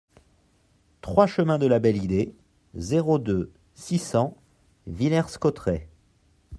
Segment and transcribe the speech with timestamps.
[1.01, 2.33] trois chemin de la Belle Idée,
[2.73, 4.35] zéro deux, six cents
[4.87, 5.89] Villers-Cotterêts